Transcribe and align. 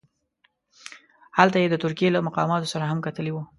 هلته 1.37 1.57
یې 1.61 1.67
د 1.71 1.75
ترکیې 1.83 2.09
له 2.13 2.19
مقاماتو 2.27 2.71
سره 2.73 2.83
هم 2.91 2.99
کتلي 3.07 3.31
وه. 3.33 3.43